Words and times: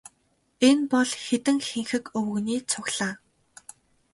Энэ 0.67 0.83
бол 0.91 1.09
хэдэн 1.25 1.57
хэнхэг 1.67 2.05
өвгөний 2.17 2.61
цуглаан. 2.69 3.17